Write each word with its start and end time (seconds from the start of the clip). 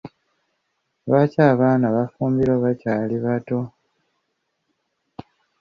Lwaki 1.05 1.39
abaana 1.51 1.85
bafumbirwa 1.95 2.55
bakyali 2.63 3.17
bato. 3.25 3.59